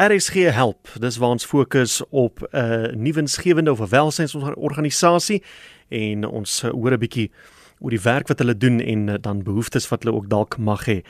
RSG 0.00 0.48
help. 0.48 0.88
Dis 0.98 1.16
waar 1.20 1.28
ons 1.36 1.44
fokus 1.44 2.00
op 2.08 2.40
'n 2.40 2.56
uh, 2.56 2.92
nuwensgewende 2.92 3.70
of 3.70 3.80
'n 3.80 3.88
welsynsorganisasie 3.88 5.42
en 5.88 6.24
ons 6.24 6.62
hoor 6.62 6.92
'n 6.92 6.98
bietjie 6.98 7.30
oor 7.78 7.90
die 7.90 8.00
werk 8.00 8.28
wat 8.28 8.38
hulle 8.38 8.56
doen 8.56 8.80
en 8.80 9.20
dan 9.20 9.42
behoeftes 9.42 9.88
wat 9.88 10.02
hulle 10.02 10.16
ook 10.16 10.28
dalk 10.28 10.58
mag 10.58 10.86
hê. 10.86 11.00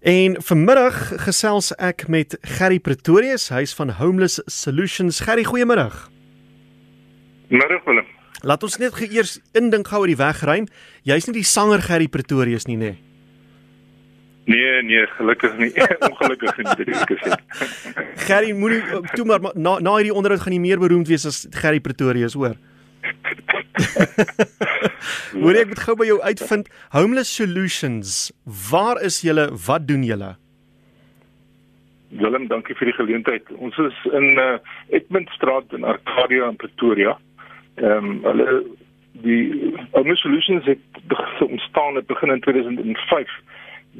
En 0.00 0.42
vanmiddag 0.42 1.24
gesels 1.24 1.72
ek 1.74 2.08
met 2.08 2.38
Gerry 2.40 2.78
Pretorius, 2.78 3.48
hy's 3.48 3.74
van 3.74 3.90
Homeless 3.90 4.40
Solutions. 4.46 5.20
Gerry, 5.20 5.44
goeiemôre. 5.44 6.10
Middag 7.48 7.84
Willem. 7.84 8.06
Laat 8.42 8.62
ons 8.62 8.76
net 8.76 9.00
eers 9.10 9.40
indink 9.52 9.88
gou 9.88 10.00
oor 10.00 10.06
die 10.06 10.16
wegruim. 10.16 10.66
Jy's 11.02 11.26
nie 11.26 11.34
die 11.34 11.46
sanger 11.46 11.82
Gerry 11.82 12.08
Pretorius 12.08 12.66
nie, 12.66 12.76
nê? 12.76 12.90
Nee. 12.90 13.05
Nee, 14.46 14.82
nee, 14.82 15.06
gelukkig 15.06 15.56
nie. 15.58 15.72
Ongelukkig 16.08 16.56
nie 16.60 16.74
dit 16.78 16.92
ek 16.94 17.10
gesê. 17.10 17.34
Gerry 18.28 18.52
moenie 18.54 18.78
toe 19.18 19.26
maar 19.26 19.42
na 19.58 19.72
na 19.82 19.96
hierdie 19.98 20.14
onderhoud 20.14 20.44
gaan 20.44 20.54
jy 20.54 20.62
meer 20.62 20.82
beroemd 20.82 21.10
wees 21.10 21.26
as 21.26 21.40
Gerry 21.50 21.80
Pretorius, 21.82 22.36
hoor. 22.38 22.54
Moet 25.42 25.58
ek 25.62 25.72
met 25.72 25.82
gou 25.82 25.96
by 25.98 26.06
jou 26.06 26.18
uitvind 26.22 26.70
Homeless 26.94 27.34
Solutions. 27.34 28.30
Waar 28.70 29.02
is 29.02 29.18
julle? 29.26 29.48
Wat 29.66 29.88
doen 29.90 30.06
julle? 30.06 30.36
Willem, 32.14 32.46
dankie 32.46 32.78
vir 32.78 32.92
die 32.92 32.96
geleentheid. 33.00 33.50
Ons 33.58 33.74
is 33.82 33.98
in 34.14 34.38
uh, 34.38 34.56
Edmundstraat 34.94 35.74
in 35.74 35.84
Arcadia 35.84 36.48
in 36.54 36.62
Pretoria. 36.62 37.18
Ehm 37.82 38.14
um, 38.14 38.22
hulle 38.30 38.62
die 39.26 39.74
Homeless 39.90 40.22
Solutions 40.22 40.64
het 40.70 40.78
ontstaan 41.50 41.98
het 41.98 42.06
begin 42.06 42.30
in 42.30 42.40
2005 42.46 43.30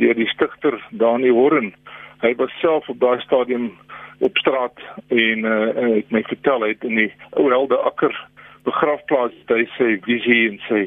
deur 0.01 0.15
die 0.15 0.29
stigter 0.33 0.79
Dani 0.91 1.31
Horren. 1.31 1.75
Hy 2.23 2.35
was 2.41 2.53
self 2.61 2.89
op 2.89 3.01
daai 3.01 3.21
stadium 3.21 3.73
op 4.19 4.37
straat 4.37 4.81
en 5.09 5.45
uh, 5.45 5.75
het 5.77 6.11
my 6.11 6.23
vertel 6.29 6.65
hy 6.65 6.73
het 6.73 6.85
in 6.89 6.97
die 7.03 7.11
ou 7.37 7.51
helde 7.53 7.77
akker 7.89 8.15
begrafplaas 8.65 9.35
hy 9.53 9.65
sê 9.77 9.97
visie 10.07 10.43
en 10.51 10.61
sê 10.69 10.87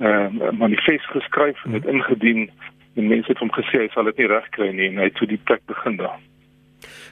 'n 0.00 0.06
uh, 0.06 0.48
eh, 0.48 0.52
manifest 0.56 1.06
geskryf 1.12 1.64
en 1.64 1.72
dit 1.76 1.86
ingedien 1.86 2.50
en 2.96 3.08
mense 3.08 3.28
het 3.28 3.38
hom 3.38 3.50
gesê 3.52 3.84
hy 3.84 3.88
sal 3.92 4.08
dit 4.08 4.22
nie 4.22 4.30
regkry 4.30 4.70
nie 4.72 4.88
en 4.88 5.02
hy 5.02 5.10
het 5.10 5.18
toe 5.18 5.28
die 5.28 5.42
plek 5.44 5.60
begin 5.66 5.96
daar. 5.96 6.18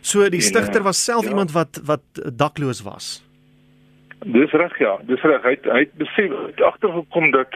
So 0.00 0.28
die 0.30 0.40
stigter 0.40 0.82
was 0.82 1.04
self 1.04 1.24
ja. 1.24 1.30
iemand 1.30 1.52
wat 1.52 1.80
wat 1.84 2.04
dakloos 2.38 2.82
was. 2.82 3.27
Dis 4.26 4.50
reg 4.50 4.78
ja, 4.78 4.96
dis 5.06 5.22
reg. 5.22 5.42
Hy 5.42 5.54
hy 5.62 5.78
het 5.84 5.92
besef 6.00 6.32
het 6.46 6.62
agtergekom 6.62 7.30
dat 7.30 7.54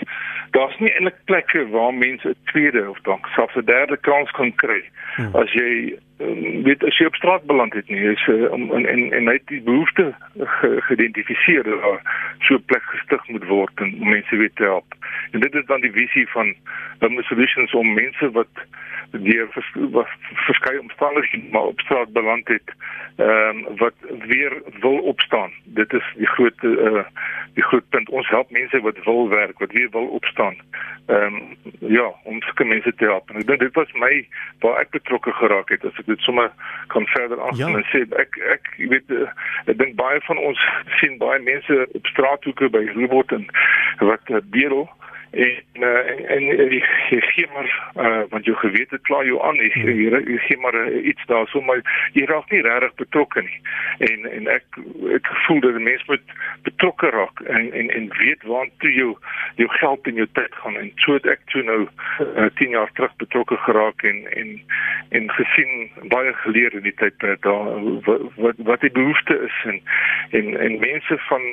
daar's 0.55 0.79
nie 0.79 0.93
eintlik 0.93 1.19
plekke 1.25 1.69
waar 1.69 1.95
mense 1.95 2.29
'n 2.29 2.37
tweede 2.45 2.91
of 2.91 3.01
dalk 3.03 3.27
selfs 3.35 3.57
'n 3.57 3.65
derde 3.65 3.97
kans 3.97 4.31
kan 4.31 4.55
kry 4.55 4.83
hmm. 5.17 5.35
as 5.35 5.53
jy 5.53 5.99
um, 6.19 6.63
weet 6.63 6.85
as 6.85 6.99
jy 6.99 7.07
op 7.07 7.15
straat 7.15 7.45
beland 7.45 7.75
het 7.75 7.89
nie. 7.89 8.01
Uh, 8.01 8.53
um, 8.53 8.71
en 8.73 8.87
en 8.87 9.13
en 9.13 9.27
hy 9.27 9.33
het 9.33 9.47
die 9.47 9.63
behoefte 9.63 10.15
geïdentifiseer 10.87 11.63
dat 11.63 11.81
daar 11.81 12.37
so 12.39 12.55
'n 12.55 12.65
plek 12.65 12.83
gestig 12.83 13.29
moet 13.29 13.45
word 13.45 13.73
en 13.75 13.97
mense 13.99 14.37
weet 14.37 14.57
te 14.57 14.63
help. 14.63 14.95
En 15.31 15.41
dit 15.41 15.55
is 15.55 15.67
dan 15.67 15.81
die 15.81 15.93
visie 15.93 16.29
van 16.29 16.55
Home 16.99 17.23
Solutions 17.23 17.73
om 17.73 17.95
mense 17.95 18.31
wat 18.31 18.53
deur 19.11 19.49
vers, 19.51 19.73
verskeie 20.47 20.81
omstandighede 20.81 21.51
maar 21.51 21.63
op 21.63 21.81
straat 21.81 22.13
beland 22.13 22.49
het 22.49 22.75
ehm 23.17 23.57
um, 23.57 23.77
wat 23.77 23.95
weer 24.27 24.63
wil 24.81 24.99
opstaan. 24.99 25.51
Dit 25.65 25.93
is 25.93 26.05
die 26.17 26.27
groot 26.27 26.63
uh, 26.63 27.05
die 27.55 27.63
groot 27.63 27.89
punt. 27.89 28.09
Ons 28.09 28.29
help 28.29 28.51
mense 28.51 28.81
wat 28.81 29.05
wil 29.05 29.29
werk, 29.29 29.59
wat 29.59 29.73
weer 29.73 29.91
wil 29.91 30.07
opstaan. 30.07 30.57
Ehm 31.07 31.35
um, 31.35 31.57
ja, 31.79 32.13
om 32.23 32.43
sulke 32.43 32.65
mense 32.65 32.95
te 32.95 33.05
help. 33.05 33.31
En 33.31 33.37
ek 33.37 33.47
dink 33.47 33.61
dit 33.61 33.75
was 33.75 33.93
my 33.93 34.27
waar 34.65 34.81
ek 34.81 34.91
betrokke 34.97 35.33
geraak 35.33 35.69
het. 35.69 35.85
As 35.85 35.99
ek 36.01 36.07
dit 36.07 36.21
sommer 36.21 36.51
kan 36.87 37.07
verder 37.07 37.41
aangaan 37.41 37.77
ja. 37.77 37.83
en 37.83 37.89
sê 37.93 38.07
ek 38.25 38.41
ek 38.57 38.73
weet 38.79 39.13
ek 39.67 39.77
dink 39.77 39.97
baie 40.01 40.21
van 40.27 40.39
ons 40.39 40.67
sien 40.99 41.19
baie 41.19 41.41
mense 41.43 41.87
op 41.93 42.07
straathoeke 42.07 42.71
by 42.71 42.85
Rooibot 42.95 43.33
en 43.39 43.47
wat 43.99 44.35
bedel 44.55 44.89
en 45.33 45.83
uh, 45.83 46.11
en, 46.11 46.27
en 46.29 46.43
jy, 46.69 46.81
jy 47.11 47.21
gee 47.33 47.47
maar 47.55 47.69
uh, 47.97 48.23
want 48.29 48.45
jou 48.45 48.57
gewete 48.61 48.99
kla 49.09 49.23
jou 49.25 49.39
aan. 49.41 49.57
Jy, 49.57 49.71
jy, 49.89 50.21
jy 50.29 50.39
gee 50.47 50.59
maar 50.61 50.77
uh, 50.77 50.91
iets 51.09 51.25
daar 51.31 51.49
so 51.49 51.61
maar 51.65 51.81
jy 52.13 52.27
raak 52.29 52.51
nie 52.53 52.61
regtig 52.67 52.95
betrokke 53.01 53.45
nie. 53.47 53.61
En 54.09 54.29
en 54.29 54.51
ek 54.53 54.81
ek 55.17 55.31
voel 55.47 55.63
dat 55.65 55.81
mense 55.81 56.05
moet 56.11 56.37
betrokke 56.69 57.13
raak 57.17 57.41
en 57.47 57.71
en 57.73 57.89
en 57.97 58.11
weet 58.19 58.45
waartoe 58.45 58.93
jou 58.93 59.11
jou 59.61 59.71
geld 59.79 60.13
en 60.13 60.21
jou 60.21 60.29
tyd 60.37 60.61
gaan. 60.61 60.77
En 60.77 60.93
so 61.07 61.17
het 61.17 61.29
ek 61.33 61.49
toe 61.55 61.65
nou 61.65 61.81
uh, 61.87 62.51
10 62.61 62.77
jaar 62.77 62.93
terug 62.93 63.17
betrokke 63.25 63.57
geraak 63.65 64.05
en 64.05 64.25
en 64.37 64.55
en 65.17 65.31
gesien 65.41 65.91
baie 66.13 66.37
geleer 66.45 66.77
in 66.77 66.85
die 66.85 66.97
tyd 67.01 67.17
daar 67.49 67.73
wat 68.05 68.29
wat, 68.37 68.65
wat 68.69 68.85
die 68.85 68.93
behoefte 68.93 69.41
is 69.49 69.61
en 69.73 69.81
en 70.31 70.57
en 70.61 70.81
mense 70.85 71.19
van 71.29 71.53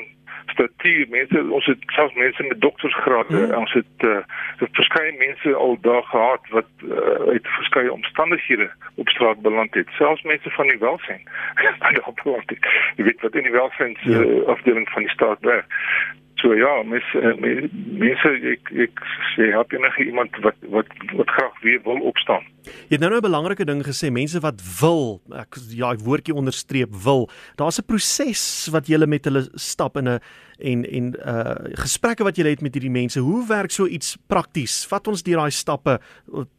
statuur 0.53 1.05
mense 1.09 1.43
ons 1.57 1.65
het 1.65 1.83
selfs 1.95 2.15
mense 2.15 2.43
met 2.43 2.61
doktorsgrade 2.61 3.39
mm. 3.39 3.53
ons 3.61 3.73
het 3.73 4.05
uh, 4.11 4.17
verskeie 4.79 5.15
mense 5.17 5.55
al 5.55 5.77
daar 5.81 6.03
gehad 6.03 6.53
wat 6.55 6.69
uh, 6.83 7.31
uit 7.33 7.47
verskeie 7.57 7.93
omstandighede 7.93 8.69
op 8.95 9.09
straat 9.09 9.41
beland 9.41 9.73
het 9.73 9.89
selfs 9.97 10.21
mense 10.21 10.49
van 10.49 10.67
die 10.67 10.79
welsyn 10.79 11.21
jy 12.97 13.03
weet 13.03 13.21
wat 13.21 13.35
in 13.35 13.49
die 13.49 13.57
welsyn 13.57 13.97
ja. 14.01 14.23
uh, 14.23 14.47
afdeling 14.55 14.89
van 14.89 15.07
die 15.07 15.13
staat 15.17 15.39
werk 15.51 15.77
So 16.39 16.53
ja, 16.55 16.71
mes 16.87 17.03
mense 17.99 18.29
ek 18.53 18.69
ek 18.85 19.01
sê 19.33 19.49
help 19.51 19.73
enige 19.75 20.05
iemand 20.07 20.37
wat 20.45 20.55
wat 20.71 20.87
wat 21.17 21.31
graag 21.35 21.57
weer 21.65 21.81
wil 21.83 21.99
opstaan. 22.07 22.45
Jy 22.87 22.95
het 22.95 23.01
nou 23.03 23.11
'n 23.11 23.21
belangrike 23.21 23.65
ding 23.65 23.83
gesê, 23.83 24.11
mense 24.11 24.39
wat 24.39 24.61
wil, 24.79 25.19
ek 25.35 25.59
ja, 25.75 25.91
ek 25.91 25.99
woordjie 25.99 26.35
onderstreep 26.35 26.95
wil. 27.03 27.29
Daar's 27.57 27.79
'n 27.79 27.85
proses 27.85 28.69
wat 28.71 28.87
jy 28.87 29.05
met 29.05 29.25
hulle 29.25 29.49
stap 29.55 29.97
in 29.97 30.07
'n 30.07 30.19
en 30.59 30.85
en 30.85 31.15
uh 31.25 31.55
gesprekke 31.75 32.23
wat 32.23 32.37
jy 32.37 32.47
het 32.47 32.61
met 32.61 32.73
hierdie 32.73 32.91
mense. 32.91 33.19
Hoe 33.19 33.47
werk 33.47 33.71
so 33.71 33.85
iets 33.85 34.17
prakties? 34.27 34.87
Vat 34.87 35.07
ons 35.07 35.23
deur 35.23 35.37
daai 35.37 35.51
stappe 35.51 35.99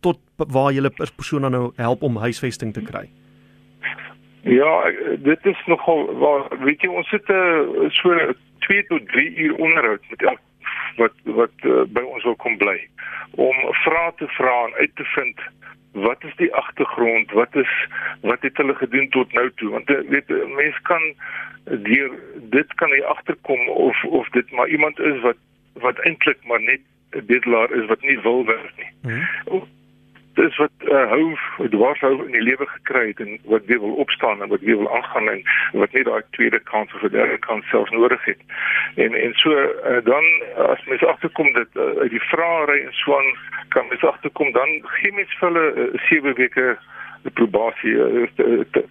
tot 0.01 0.19
waar 0.37 0.73
jy 0.73 0.81
'n 0.81 0.93
persoon 1.17 1.51
nou 1.51 1.73
help 1.77 2.03
om 2.03 2.17
huisvesting 2.17 2.73
te 2.73 2.83
kry. 2.83 3.09
Ja, 4.43 4.93
dit 5.19 5.47
is 5.47 5.63
nogal 5.67 6.15
waar 6.19 6.59
weet 6.65 6.81
jy 6.81 6.89
ons 6.89 7.11
het 7.11 7.29
'n 7.29 7.33
uh, 7.33 7.91
so 7.91 8.33
2 8.59 8.85
tot 8.87 9.09
3 9.09 9.35
uur 9.37 9.55
onderhoud 9.55 10.03
met 10.11 10.23
elk 10.23 10.41
wat 10.97 11.13
wat 11.25 11.57
uh, 11.63 11.83
by 11.89 12.01
ons 12.01 12.25
wil 12.25 12.37
kom 12.37 12.57
bly 12.57 12.89
om 13.31 13.57
vrae 13.85 14.13
te 14.17 14.27
vra 14.27 14.65
en 14.65 14.75
uit 14.75 14.97
te 14.97 15.05
vind 15.05 15.41
wat 15.93 16.25
is 16.25 16.37
die 16.37 16.55
agtergrond 16.55 17.31
wat 17.31 17.55
is 17.55 17.73
wat 18.21 18.43
het 18.43 18.57
hulle 18.57 18.75
gedoen 18.75 19.09
tot 19.09 19.33
nou 19.33 19.51
toe 19.55 19.71
want 19.71 19.91
uh, 19.91 20.01
weet 20.09 20.29
mense 20.29 20.83
kan 20.83 21.03
deur 21.65 22.11
dit 22.35 22.75
kan 22.75 22.89
jy 22.89 23.03
agterkom 23.03 23.69
of 23.69 24.05
of 24.05 24.29
dit 24.29 24.51
maar 24.51 24.69
iemand 24.69 24.99
is 24.99 25.21
wat 25.21 25.37
wat 25.75 25.99
eintlik 25.99 26.39
maar 26.45 26.63
net 26.63 26.81
'n 27.13 27.27
bedelaar 27.27 27.73
is 27.73 27.87
wat 27.87 28.03
nie 28.03 28.21
wil 28.21 28.45
werk 28.45 28.77
nie. 28.77 28.93
Mm 29.03 29.11
-hmm 29.11 29.79
dis 30.41 30.57
wat 30.57 30.87
uh, 30.89 31.05
hou 31.13 31.25
dwars 31.75 32.01
hou 32.05 32.13
in 32.25 32.33
die 32.37 32.45
lewe 32.45 32.67
gekry 32.73 33.07
het 33.11 33.21
en 33.25 33.39
wat 33.53 33.67
weer 33.71 33.81
wil 33.81 33.97
opstaan 34.05 34.43
en 34.43 34.53
wat 34.53 34.65
weer 34.67 34.79
wil 34.81 34.93
aangaan 34.97 35.29
en 35.35 35.43
wat 35.73 35.93
net 35.93 36.07
daai 36.09 36.23
tweede 36.37 36.61
kans 36.73 36.95
of 36.95 37.05
derde 37.15 37.39
kans 37.47 37.69
self 37.69 37.91
nodig 37.91 38.25
het. 38.25 38.41
En 38.95 39.15
en 39.15 39.35
so 39.43 39.51
uh, 39.53 40.01
dan 40.05 40.25
as 40.67 40.85
mens 40.85 41.05
agterkom 41.05 41.53
dat 41.53 41.69
uh, 41.75 41.91
uit 42.05 42.11
die 42.17 42.25
vraery 42.33 42.79
en 42.85 42.93
so 43.03 43.19
aan 43.19 43.31
kan 43.69 43.89
mens 43.89 44.05
agterkom 44.05 44.53
dan 44.53 44.81
gee 44.83 45.13
mens 45.13 45.37
vir 45.41 45.53
hulle 45.53 45.91
7 46.09 46.31
uh, 46.31 46.37
weke 46.43 46.67
die 47.23 47.33
probasie 47.37 47.93
uh, 47.93 48.27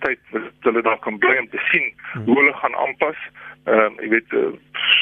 tyd 0.05 0.19
wat 0.31 0.67
hulle 0.69 0.81
dan 0.85 0.99
kan 1.05 1.17
bly 1.17 1.37
om 1.41 1.49
te 1.49 1.61
sien 1.71 1.93
hoe 2.25 2.37
hulle 2.37 2.53
gaan 2.61 2.75
aanpas. 2.75 3.29
Ehm 3.65 3.79
um, 3.85 3.99
jy 4.03 4.09
weet 4.15 4.33
uh, 4.33 4.51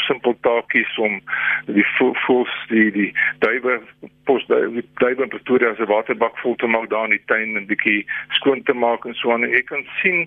simpel 0.07 0.35
taakies 0.41 0.97
om 0.97 1.19
die 1.66 1.85
voels 2.25 2.53
die 2.72 2.91
die 2.91 3.09
duiwe 3.40 3.79
pos 4.28 4.45
die 4.50 4.84
duiwe 5.01 5.23
in 5.23 5.31
Pretoria 5.34 5.73
se 5.75 5.85
waterbak 5.85 6.38
vol 6.41 6.56
te 6.56 6.68
maak 6.68 6.90
daar 6.90 7.07
in 7.09 7.16
die 7.16 7.25
tuin 7.31 7.56
en 7.59 7.68
bietjie 7.69 8.06
skoon 8.40 8.63
te 8.63 8.73
maak 8.73 9.06
en 9.06 9.16
so 9.19 9.31
aan 9.31 9.45
en 9.47 9.53
jy 9.56 9.63
kan 9.69 9.85
sien 10.01 10.25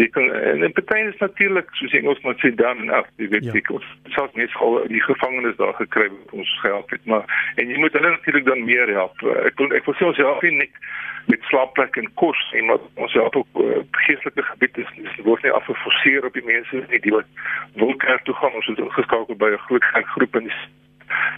jy 0.00 0.08
kan 0.14 0.30
en 0.52 0.66
in 0.66 0.74
party 0.76 1.00
is 1.08 1.20
natuurlik 1.22 1.70
soos 1.80 1.96
ons 2.02 2.22
moet 2.26 2.44
sê 2.44 2.52
dan 2.60 2.84
en 2.84 2.94
af 3.00 3.08
jy 3.22 3.30
weet 3.34 3.48
ja. 3.50 3.56
ek 3.60 3.72
selfs 4.16 4.36
nie 4.38 4.48
al 4.66 4.80
die 4.92 5.04
gevangenes 5.06 5.58
daar 5.60 5.76
gekry 5.80 6.08
het 6.10 6.36
ons 6.40 6.54
gehelp 6.62 6.90
het 6.94 7.06
maar 7.12 7.24
en 7.56 7.72
jy 7.72 7.78
moet 7.82 7.96
hulle 7.98 8.14
natuurlik 8.16 8.48
dan 8.48 8.64
meer 8.64 8.96
help 9.00 9.24
ek 9.44 9.60
wil 9.60 9.76
ek 9.78 9.88
wil 9.88 9.98
sê 10.00 10.10
ons 10.10 10.24
help 10.24 10.44
nie 10.46 10.70
met 11.28 11.42
slaapplek 11.50 11.96
en 12.00 12.06
kos 12.20 12.40
en 12.56 12.70
wat 12.72 12.84
ons 12.94 13.12
help 13.12 13.36
ook 13.36 13.60
uh, 13.60 13.80
geestelike 14.06 14.42
gebied 14.42 14.78
is, 14.80 14.92
is 15.04 15.18
word 15.26 15.42
nie 15.44 15.52
afgeforceer 15.52 16.24
op 16.24 16.36
die 16.38 16.44
mense 16.46 16.84
nie 16.88 17.00
die 17.04 17.12
wat 17.12 17.28
wil 17.74 17.96
kerk 17.96 18.24
toe 18.24 18.34
gaan. 18.34 18.54
Ons 18.54 18.66
het 18.66 18.78
ingeskakel 18.78 19.36
by 19.36 19.50
'n 19.52 19.64
groot 19.66 19.84
groep 19.84 20.34
en 20.34 20.50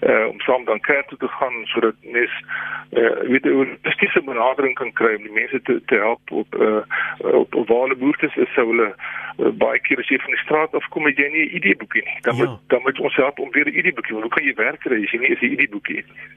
uh, 0.01 0.27
om 0.27 0.41
saam 0.41 0.65
dan 0.65 0.81
kerk 0.81 1.09
toe 1.09 1.19
te 1.19 1.29
gaan 1.29 1.53
sodat 1.65 1.95
mens 2.01 2.45
uh, 2.91 3.11
weet 3.33 3.45
hoe 3.45 3.79
presiese 3.81 4.23
benadering 4.23 4.75
kan 4.75 4.93
kry 4.93 5.15
om 5.15 5.23
die 5.23 5.33
mense 5.33 5.63
te 5.63 5.83
te 5.87 5.95
help 5.95 6.31
op 6.31 6.55
uh, 6.55 6.83
op, 7.19 7.55
op 7.55 7.69
waar 7.69 7.81
hulle 7.81 7.97
behoeftes 7.97 8.37
is 8.37 8.53
sou 8.55 8.67
hulle 8.69 8.95
uh, 8.95 9.49
baie 9.65 9.81
keer 9.81 9.99
as 9.99 10.09
jy 10.09 10.19
van 10.19 10.35
die 10.37 10.45
straat 10.45 10.75
af 10.75 10.89
kom 10.89 11.07
het 11.07 11.19
jy 11.19 11.29
nie 11.33 11.47
'n 11.49 11.57
idee 11.57 11.77
boekie 11.77 12.05
nie. 12.05 12.19
Dan 12.21 12.37
ja. 12.37 12.43
moet 12.43 12.59
dan 12.67 12.83
moet 12.83 13.01
ons 13.01 13.17
help 13.17 13.39
om 13.39 13.51
weer 13.51 13.67
'n 13.67 13.79
idee 13.79 13.93
boekie 13.93 14.15
hoe 14.15 14.29
kan 14.29 14.45
jy 14.45 14.55
werk 14.55 14.81
kry 14.81 15.03
as 15.03 15.11
jy 15.11 15.21
nie 15.21 15.35
'n 15.37 15.53
idee 15.53 15.69
boekie 15.69 15.97
het 15.97 16.09
nie 16.15 16.29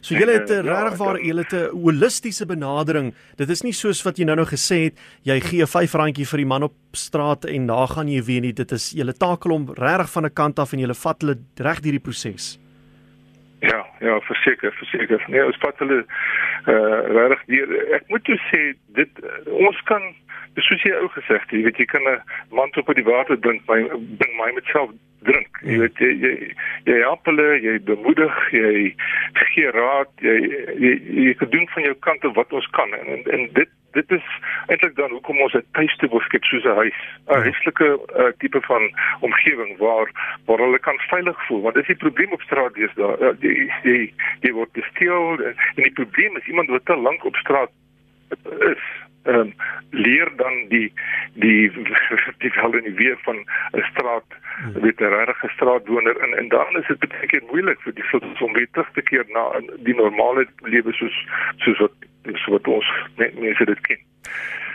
So 0.00 0.14
julle 0.14 0.32
het 0.32 0.50
'n 0.50 0.64
ja, 0.64 0.82
regtig 0.82 0.98
waar 0.98 1.20
julle 1.20 1.42
het 1.42 1.52
'n 1.52 1.70
holistiese 1.70 2.46
benadering. 2.46 3.14
Dit 3.36 3.50
is 3.50 3.62
nie 3.62 3.72
soos 3.72 4.02
wat 4.02 4.18
jy 4.18 4.24
nou-nou 4.24 4.46
gesê 4.46 4.84
het, 4.84 4.94
jy 5.22 5.40
gee 5.40 5.62
'n 5.62 5.66
R5 5.66 6.26
vir 6.26 6.38
die 6.38 6.46
man 6.46 6.62
op 6.62 6.74
straat 6.92 7.44
en 7.44 7.66
daar 7.66 7.88
gaan 7.88 8.08
jy 8.08 8.22
weer 8.22 8.40
nie. 8.40 8.52
Dit 8.52 8.72
is 8.72 8.92
julle 8.92 9.12
takel 9.12 9.50
om 9.50 9.70
regtig 9.74 10.10
van 10.10 10.24
'n 10.24 10.32
kant 10.32 10.58
af 10.58 10.72
en 10.72 10.78
julle 10.80 10.94
vat 10.94 11.20
hulle 11.20 11.38
reg 11.56 11.80
deur 11.80 11.92
die 11.92 12.00
proses. 12.00 12.58
Ja, 13.64 13.80
ja, 14.00 14.20
verseker, 14.20 14.72
verseker. 14.72 15.24
Nee, 15.32 15.44
ons 15.44 15.58
vat 15.62 15.78
hulle 15.82 16.02
uh 16.68 16.98
regtig 17.16 17.44
deur. 17.52 17.72
Ek 17.96 18.08
moet 18.12 18.28
jou 18.28 18.36
sê 18.50 18.60
dit 18.98 19.24
ons 19.48 19.80
kan 19.90 20.04
dis 20.54 20.66
soos 20.68 20.84
jy 20.86 20.92
ou 21.00 21.08
gesê 21.14 21.38
het, 21.38 21.54
jy 21.54 21.64
weet 21.66 21.80
jy 21.82 21.86
kan 21.90 22.04
'n 22.08 22.20
man 22.54 22.70
op 22.76 22.94
die 22.94 23.06
water 23.06 23.36
drink, 23.40 23.62
my 23.68 23.80
bring 24.20 24.34
my 24.38 24.50
met 24.54 24.68
self 24.72 24.90
drink. 25.28 25.58
Jy 25.62 25.74
hmm. 25.74 25.80
weet 25.82 25.98
jy 25.98 26.10
jy, 26.24 26.32
jy 26.90 26.98
help 27.02 27.24
hulle, 27.30 27.48
jy 27.66 27.78
bemoedig, 27.88 28.36
jy 28.52 28.94
gee 29.54 29.70
raad, 29.78 30.12
jy 30.20 30.36
jy, 30.84 30.92
jy 31.28 31.34
kan 31.40 31.50
doen 31.50 31.68
van 31.74 31.88
jou 31.88 31.94
kant 32.06 32.28
wat 32.34 32.52
ons 32.52 32.68
kan 32.76 32.94
en 33.00 33.06
en, 33.16 33.24
en 33.38 33.48
dit 33.52 33.70
dit 33.94 34.10
is 34.10 34.26
eintlik 34.66 34.96
dan 34.96 35.10
hoekom 35.10 35.40
ons 35.40 35.54
'n 35.54 35.66
tuiste 35.72 36.08
wil 36.08 36.20
skep 36.20 36.44
soos 36.44 36.64
'n 36.64 36.76
huis, 36.82 36.98
'n 37.02 37.34
hmm. 37.34 37.42
huislike 37.42 37.88
uh, 38.18 38.32
tipe 38.38 38.60
van 38.60 38.82
omgewing 39.20 39.76
waar 39.78 40.08
waar 40.46 40.58
hulle 40.58 40.78
kan 40.78 40.98
veilig 40.98 41.46
voel. 41.46 41.62
Want 41.62 41.74
dis 41.74 41.86
die 41.86 42.02
probleem 42.04 42.32
op 42.32 42.42
straat 42.42 42.74
daar 42.74 43.18
uh, 43.22 43.32
jy, 43.40 43.70
jy 43.82 44.12
jy 44.40 44.52
word 44.52 44.70
gesteel 44.72 45.38
en, 45.44 45.54
en 45.76 45.82
die 45.82 45.98
probleem 46.00 46.36
is 46.36 46.46
iemand 46.46 46.68
wat 46.68 46.84
te 46.84 46.96
lank 46.96 47.24
op 47.24 47.36
straat 47.36 47.70
is 48.72 48.84
ehm 49.24 49.40
um, 49.40 49.52
leer 49.90 50.30
dan 50.36 50.54
die 50.68 50.92
die 51.34 51.70
die 52.42 52.52
val 52.56 52.74
in 52.78 52.88
die 52.88 52.96
weer 53.00 53.18
van 53.26 53.36
'n 53.72 53.84
straat 53.90 54.28
hmm. 54.38 54.80
weet 54.82 55.00
'n 55.00 55.14
regte 55.14 55.48
straatwoner 55.56 56.16
en 56.24 56.38
en 56.38 56.48
dan 56.48 56.80
is 56.80 56.86
dit 56.86 57.08
baie 57.08 57.26
keer 57.26 57.42
moeilik 57.50 57.80
vir 57.80 57.94
die 57.94 58.08
soort 58.10 58.42
om 58.42 58.52
weer 58.52 58.68
terug 58.72 58.90
te 58.92 59.02
keer 59.02 59.24
na 59.28 59.44
die 59.88 59.94
normale 59.94 60.46
lewe 60.62 60.92
soos 60.92 61.16
soos 61.56 61.78
wat 61.78 61.96
soos 62.24 62.46
wat 62.46 62.68
ons 62.68 62.92
mense 63.16 63.64
dit 63.64 63.80
ken. 63.80 64.00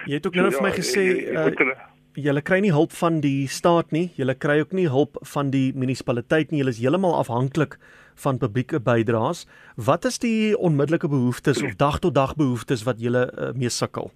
Jy 0.06 0.14
het 0.14 0.26
ook 0.26 0.36
nou 0.36 0.52
so, 0.52 0.58
vir 0.58 0.68
my 0.68 0.74
ja, 0.74 0.76
gesê 0.82 1.04
uh, 1.34 1.78
julle 2.14 2.42
kry 2.42 2.60
nie 2.60 2.74
hulp 2.74 2.92
van 2.92 3.20
die 3.22 3.48
staat 3.48 3.92
nie, 3.92 4.10
julle 4.16 4.36
kry 4.36 4.60
ook 4.60 4.74
nie 4.74 4.88
hulp 4.90 5.20
van 5.34 5.52
die 5.54 5.72
munisipaliteit 5.76 6.52
nie, 6.52 6.64
julle 6.64 6.74
is 6.76 6.82
heeltemal 6.82 7.18
afhanklik 7.20 7.78
van 8.20 8.38
publieke 8.38 8.80
bydraes. 8.84 9.46
Wat 9.76 10.06
is 10.06 10.20
die 10.20 10.58
onmiddellike 10.58 11.08
behoeftes 11.08 11.64
of 11.64 11.76
dag 11.86 12.00
tot 12.00 12.16
dag 12.16 12.36
behoeftes 12.36 12.84
wat 12.84 13.00
julle 13.00 13.28
uh, 13.32 13.52
mee 13.56 13.70
sukkel? 13.70 14.12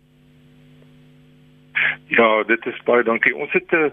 Ja, 2.08 2.44
dit 2.44 2.66
is 2.66 2.84
baie 2.84 3.04
dankie. 3.04 3.36
Ons 3.36 3.52
het 3.52 3.72
uh, 3.72 3.88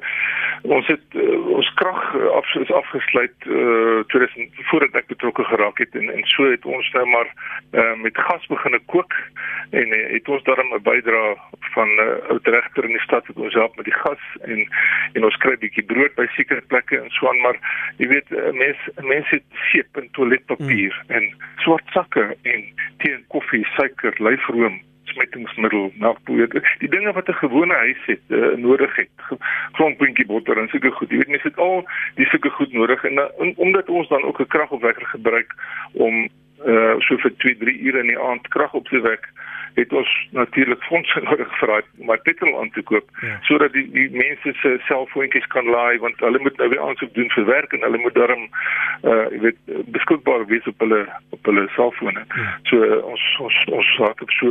ons 0.63 0.87
het 0.87 1.15
uh, 1.15 1.47
ons 1.47 1.69
krag 1.75 2.01
af 2.35 2.55
is 2.55 2.73
afgesluit 2.73 3.47
uh 3.47 4.01
2000 4.13 4.51
voordat 4.71 4.99
ek 5.01 5.07
betrokke 5.13 5.45
geraak 5.45 5.79
het 5.79 5.95
en 5.95 6.11
en 6.11 6.25
so 6.25 6.51
het 6.51 6.65
ons 6.65 6.91
nou 6.97 7.07
maar 7.07 7.31
uh 7.73 7.95
met 8.03 8.19
gas 8.19 8.47
begine 8.47 8.81
kook 8.93 9.15
en 9.71 9.95
uh, 9.95 10.03
het 10.13 10.29
ons 10.29 10.43
daarmee 10.43 10.79
'n 10.79 10.83
bydrae 10.83 11.37
van 11.75 11.89
'n 11.89 12.01
uh, 12.01 12.31
ou 12.31 12.39
regter 12.43 12.85
in 12.85 12.97
die 12.99 13.07
stad 13.07 13.27
wat 13.27 13.37
ons 13.37 13.55
help 13.55 13.77
met 13.77 13.85
die 13.85 14.01
gas 14.03 14.23
en 14.43 14.69
en 15.13 15.25
ons 15.25 15.37
kry 15.37 15.57
bietjie 15.57 15.85
brood 15.85 16.15
by 16.15 16.27
sekere 16.37 16.63
plekke 16.67 17.01
en 17.01 17.11
so 17.11 17.29
aan 17.29 17.41
maar 17.41 17.59
jy 17.97 18.09
weet 18.09 18.29
mense 18.53 18.93
mense 19.01 19.35
het 19.35 19.49
seep 19.71 19.97
en 19.97 20.11
toiletpapier 20.11 20.95
mm. 21.07 21.15
en 21.17 21.35
swart 21.57 21.87
sakke 21.93 22.37
en 22.43 22.63
tee 22.99 23.15
en 23.15 23.25
koffie, 23.29 23.67
suiker, 23.77 24.15
lyfroom 24.19 24.81
smettingsmiddel, 25.13 25.93
melkpoeier, 25.99 26.75
die 26.79 26.89
dinge 26.89 27.13
wat 27.13 27.29
'n 27.29 27.43
gewone 27.43 27.75
huis 27.75 28.03
het 28.07 28.25
uh, 28.29 28.55
nodig 28.57 28.97
het. 28.97 29.39
Grondpuntjie 29.73 30.27
botter 30.27 30.59
en 30.59 30.69
sulke 30.69 30.91
goed. 30.91 31.11
Jy 31.11 31.17
weet 31.17 31.35
mense 31.35 31.49
het 31.49 31.59
al 31.59 31.85
die 32.15 32.27
sulke 32.27 32.51
goed 32.51 32.73
nodig 32.73 33.05
en, 33.05 33.19
en 33.39 33.53
omdat 33.57 33.89
ons 33.89 34.09
dan 34.09 34.23
ook 34.23 34.41
'n 34.41 34.47
kragopwekker 34.47 35.07
gebruik 35.07 35.55
om 35.93 36.29
uh 36.67 36.95
so 36.99 37.17
vir 37.17 37.33
2, 37.37 37.57
3 37.57 37.81
ure 37.81 38.01
in 38.01 38.11
die 38.13 38.21
aand 38.21 38.49
krag 38.49 38.75
op 38.75 38.89
te 38.89 39.01
wek 39.01 39.29
het 39.75 39.93
ons 39.93 40.11
natuurlik 40.31 40.83
fondse 40.83 41.21
nodig 41.29 41.59
vir 41.61 41.75
daai 41.75 42.07
maar 42.09 42.23
petrol 42.27 42.61
aan 42.61 42.71
te 42.71 42.83
koop 42.83 43.07
ja. 43.23 43.39
sodat 43.49 43.73
die 43.73 43.87
die 43.93 44.09
mense 44.11 44.55
se 44.63 44.77
selfoontjies 44.89 45.47
kan 45.55 45.67
laai 45.67 45.99
want 45.99 46.21
hulle 46.27 46.39
moet 46.39 46.57
nou 46.57 46.69
weer 46.69 46.83
aansoek 46.87 47.15
doen 47.15 47.31
vir 47.37 47.45
werk 47.45 47.73
en 47.73 47.87
hulle 47.89 48.03
moet 48.05 48.15
daarom 48.15 48.49
uh 49.03 49.27
jy 49.31 49.41
weet 49.47 49.61
beskikbaar 49.97 50.47
wees 50.47 50.67
op 50.67 50.79
hulle 50.85 51.05
op 51.31 51.45
hulle 51.45 51.69
selfone. 51.77 52.25
Ja. 52.35 52.49
So 52.71 52.85
uh, 52.85 53.05
ons 53.05 53.25
ons 53.47 53.65
ons 53.79 53.97
het 53.99 54.23
ook 54.23 54.33
so 54.33 54.47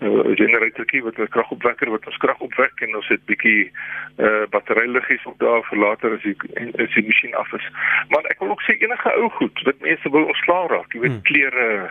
'n 0.00 0.06
uh, 0.06 0.36
generatorkie 0.36 1.02
wat 1.02 1.18
'n 1.18 1.28
kragopwekker 1.28 1.90
wat 1.90 2.06
ons 2.06 2.16
krag 2.16 2.38
opwek 2.38 2.80
en 2.80 2.96
ons 2.96 3.08
het 3.08 3.24
bietjie 3.24 3.70
uh 4.18 4.44
batteryliggies 4.50 5.24
op 5.24 5.38
daar 5.38 5.62
vir 5.62 5.78
later 5.78 6.12
as 6.14 6.22
die 6.22 6.36
as 6.82 6.94
die 6.94 7.06
masjien 7.06 7.34
af 7.34 7.52
is. 7.52 7.66
Maar 8.08 8.24
ek 8.24 8.38
wil 8.38 8.50
ook 8.50 8.62
sê 8.62 8.76
enige 8.78 9.12
ou 9.12 9.28
goed 9.30 9.62
wat 9.62 9.80
mense 9.80 10.10
wil 10.10 10.24
ontslaa 10.24 10.66
raak, 10.66 10.92
jy 10.92 11.00
weet 11.00 11.10
hmm. 11.10 11.22
klere, 11.22 11.90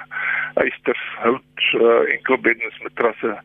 ysters, 0.64 1.04
hout, 1.24 1.64
uh, 1.74 2.04
enkelbeddens, 2.34 2.82
matrasse. 2.82 3.42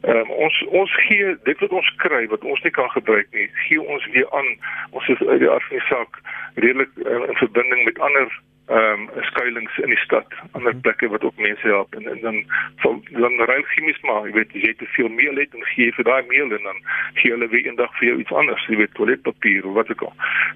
Ehm 0.00 0.16
um, 0.16 0.30
ons 0.30 0.64
ons 0.68 0.94
gee 1.06 1.36
dit 1.44 1.58
wat 1.58 1.70
ons 1.70 1.94
kry 1.96 2.26
wat 2.26 2.44
ons 2.44 2.62
nie 2.62 2.70
kan 2.70 2.90
gebruik 2.90 3.28
nie, 3.32 3.48
gee 3.68 3.82
ons 3.82 4.06
weer 4.12 4.30
aan. 4.30 4.56
Ons 4.90 5.08
is 5.08 5.20
uit 5.26 5.38
die 5.40 5.48
van 5.48 5.84
saak 5.88 6.18
redelik 6.54 6.90
uh, 6.96 7.28
in 7.28 7.36
verbinding 7.36 7.84
met 7.84 7.98
ander 7.98 8.40
ehm 8.66 9.00
um, 9.00 9.22
skuilings 9.30 9.78
in 9.78 9.90
die 9.94 10.02
stad, 10.04 10.26
ander 10.52 10.74
plekke 10.74 11.08
wat 11.08 11.22
ook 11.22 11.36
mense 11.36 11.66
help 11.66 11.94
en, 11.94 12.06
en 12.08 12.20
dan 12.20 12.44
sal 12.82 13.00
dan 13.10 13.38
ruil 13.38 13.64
chemies 13.74 14.00
maar, 14.00 14.26
jy 14.26 14.32
weet 14.32 14.52
jy 14.52 14.74
te 14.78 14.86
veel 14.96 15.08
meel 15.08 15.36
het 15.36 15.54
en 15.54 15.66
gee 15.74 15.92
vir 15.92 16.04
daai 16.04 16.22
meel 16.28 16.50
en 16.50 16.62
dan 16.70 16.78
gee 17.14 17.34
hulle 17.34 17.48
weer 17.48 17.66
eendag 17.66 17.98
vir 17.98 18.08
jou 18.08 18.18
iets 18.18 18.32
anders, 18.32 18.66
jy 18.68 18.78
weet 18.82 18.94
toiletpapier 18.94 19.66
of 19.66 19.74
wat 19.74 19.90
ook 19.90 20.06
al. 20.08 20.14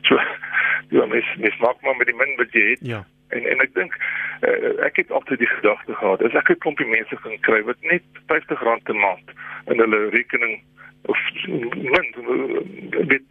So 0.08 0.18
ja, 0.96 1.06
mens 1.06 1.34
mens 1.38 1.58
maak 1.62 1.82
maar 1.82 1.98
met 1.98 2.10
die 2.10 2.18
min 2.18 2.34
wat 2.38 2.54
jy 2.54 2.70
het. 2.70 2.88
Ja. 2.94 3.04
En 3.28 3.44
en 3.44 3.60
ek 3.60 3.74
dink 3.74 3.96
uh, 4.46 4.84
ek 4.84 4.96
het 4.96 5.10
altyd 5.10 5.38
die 5.38 5.52
gedagte 5.58 5.94
gehad, 5.94 6.22
as 6.22 6.34
ek 6.34 6.50
'n 6.50 6.62
klompie 6.64 6.86
mense 6.86 7.16
kan 7.22 7.38
kry 7.40 7.62
wat 7.62 7.80
net 7.80 8.02
R50 8.26 8.62
'n 8.62 8.98
maand 9.04 9.28
in 9.66 9.78
hulle 9.78 10.08
rekening 10.10 10.62
of 11.06 11.18
min 11.44 12.06
dit 13.06 13.26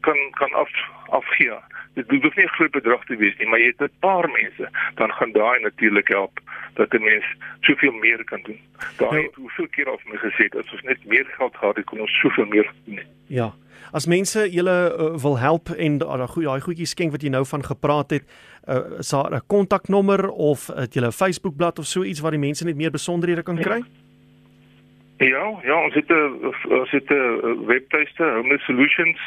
kan 0.00 0.18
kan 0.30 0.52
af 0.52 0.70
afgee. 1.08 1.58
Dit 1.94 2.10
hoef 2.10 2.36
nie 2.36 2.44
'n 2.44 2.56
groot 2.56 2.70
bedrag 2.70 3.04
te 3.04 3.16
wees 3.16 3.36
nie, 3.38 3.48
maar 3.48 3.58
jy 3.58 3.66
het 3.66 3.80
'n 3.80 4.00
paar 4.00 4.28
mense, 4.30 4.70
dan 4.94 5.12
gaan 5.12 5.32
daai 5.32 5.60
natuurlik 5.60 6.08
help 6.08 6.40
dat 6.78 6.92
'n 6.94 7.02
mens 7.02 7.26
soveel 7.60 7.92
meer 7.92 8.24
kan 8.24 8.40
doen. 8.42 8.60
Daai 8.96 9.12
nou, 9.12 9.22
het 9.26 9.34
hoeveel 9.34 9.68
keer 9.68 9.84
vir 9.84 10.10
my 10.12 10.18
gesê 10.28 10.48
dat 10.48 10.72
ons 10.72 10.82
net 10.82 11.04
meer 11.04 11.26
geld 11.38 11.56
gehad 11.56 11.76
het, 11.76 11.84
kon 11.84 12.00
ons 12.00 12.18
soveel 12.20 12.46
meer 12.46 12.72
doen. 12.84 13.00
Ja. 13.26 13.52
As 13.92 14.06
mense 14.06 14.50
julle 14.50 14.76
uh, 14.98 15.16
wil 15.16 15.38
help 15.38 15.68
en 15.68 15.98
daai 15.98 16.26
goeie 16.26 16.48
daai 16.48 16.60
goedjies 16.60 16.90
skenk 16.90 17.10
wat 17.10 17.22
jy 17.22 17.28
nou 17.28 17.44
van 17.46 17.64
gepraat 17.64 18.10
het, 18.10 18.24
uh, 18.68 18.98
is 18.98 19.08
daar 19.08 19.34
'n 19.34 19.46
kontaknommer 19.46 20.28
of 20.30 20.66
het 20.66 20.94
jy 20.94 21.02
'n 21.02 21.12
Facebookblad 21.12 21.78
of 21.78 21.84
so 21.84 22.02
iets 22.02 22.20
waar 22.20 22.30
die 22.30 22.46
mense 22.46 22.64
net 22.64 22.76
meer 22.76 22.90
besonderhede 22.90 23.42
kan 23.42 23.56
kry? 23.56 23.82
Ja, 25.18 25.44
ja, 25.64 25.84
ons 25.84 25.94
het 25.94 26.10
'n 26.10 26.54
ons 26.70 26.90
het 26.90 27.10
'n 27.10 27.66
webtuiste, 27.66 28.22
Home 28.22 28.58
Solutions 28.58 29.18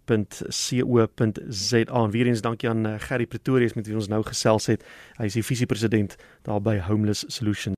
dani@homelesssolutions.co.za. 0.05 2.03
En 2.03 2.09
weer 2.09 2.25
eens 2.25 2.41
dankie 2.41 2.69
aan 2.69 2.87
uh, 2.87 2.93
Gerry 2.97 3.25
Pretorius 3.25 3.73
met 3.73 3.85
wie 3.85 3.95
ons 3.95 4.07
nou 4.07 4.23
gesels 4.23 4.65
het. 4.65 4.83
Hy 5.17 5.25
is 5.25 5.33
die 5.33 5.45
visiepresident 5.45 6.15
daar 6.41 6.61
by 6.61 6.79
Homeless 6.79 7.23
Solutions. 7.27 7.75